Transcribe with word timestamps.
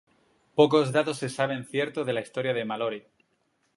Pocos 0.59 0.87
datos 0.97 1.19
se 1.19 1.29
saben 1.29 1.63
ciertos 1.63 2.07
de 2.07 2.13
la 2.13 2.21
historia 2.21 2.55
de 2.55 2.65
Malory. 2.65 3.05